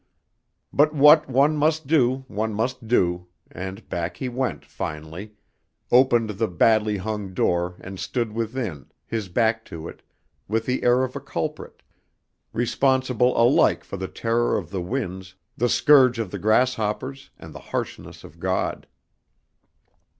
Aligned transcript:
But 0.73 0.95
what 0.95 1.29
one 1.29 1.55
must 1.55 1.85
do 1.85 2.25
one 2.27 2.55
must 2.55 2.87
do, 2.87 3.27
and 3.51 3.87
back 3.87 4.17
he 4.17 4.29
went 4.29 4.65
finally, 4.65 5.33
opened 5.91 6.31
the 6.31 6.47
badly 6.47 6.97
hung 6.97 7.35
door 7.35 7.75
and 7.79 7.99
stood 7.99 8.31
within, 8.31 8.87
his 9.05 9.29
back 9.29 9.63
to 9.65 9.87
it, 9.87 10.01
with 10.47 10.65
the 10.65 10.81
air 10.81 11.03
of 11.03 11.15
a 11.15 11.19
culprit, 11.19 11.83
responsible 12.51 13.39
alike 13.39 13.83
for 13.83 13.97
the 13.97 14.07
terror 14.07 14.57
of 14.57 14.71
the 14.71 14.81
winds, 14.81 15.35
the 15.55 15.69
scourge 15.69 16.17
of 16.17 16.31
the 16.31 16.39
grasshoppers 16.39 17.29
and 17.37 17.53
the 17.53 17.59
harshness 17.69 18.23
of 18.23 18.39
God. 18.39 18.87